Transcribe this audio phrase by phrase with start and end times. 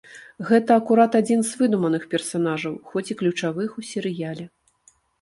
[0.51, 4.45] Гэта акурат адзін з выдуманых персанажаў, хоць і ключавых у серыяле.